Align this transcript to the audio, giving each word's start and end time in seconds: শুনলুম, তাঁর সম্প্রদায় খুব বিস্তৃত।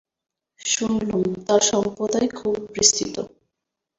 শুনলুম, 0.65 1.27
তাঁর 1.47 1.61
সম্প্রদায় 1.71 2.29
খুব 2.35 2.55
বিস্তৃত। 2.75 3.15